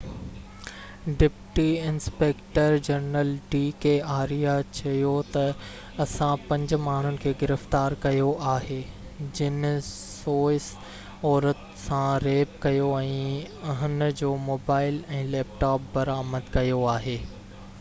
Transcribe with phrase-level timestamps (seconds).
[1.17, 5.67] deputy inspector general D K Arya چيو ته
[6.05, 8.79] اسان پنج ماڻهن کي گرفتار ڪيو آهي
[9.41, 10.71] جن سوئس
[11.11, 17.19] عورت سان ريپ ڪيو ۽ هن جو موبائيل ۽ ليپ ٽاپ برآمد ڪيو آهي